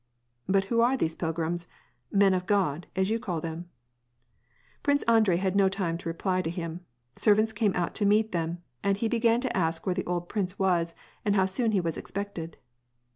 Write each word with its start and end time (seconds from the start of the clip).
"But 0.49 0.65
who 0.65 0.81
are 0.81 0.97
these 0.97 1.13
pilgrims, 1.13 1.67
—'Men 2.25 2.33
of 2.33 2.47
God,' 2.47 2.87
as 2.95 3.11
you 3.11 3.19
call 3.19 3.39
them?" 3.39 3.69
Prince 4.81 5.03
Andrei 5.03 5.35
had 5.37 5.55
no 5.55 5.69
time 5.69 5.95
to 5.99 6.09
reply 6.09 6.41
to 6.41 6.49
him. 6.49 6.79
Servants 7.15 7.53
came 7.53 7.75
out 7.75 7.93
to 7.93 8.05
meet 8.05 8.31
them, 8.31 8.63
and 8.83 8.97
he 8.97 9.07
began 9.07 9.41
to 9.41 9.55
ask 9.55 9.85
where 9.85 9.93
the 9.93 10.07
old 10.07 10.27
prince 10.27 10.57
was 10.57 10.95
and 11.23 11.35
how 11.35 11.45
soon 11.45 11.71
he 11.71 11.79
was 11.79 11.97
expected. 11.97 12.57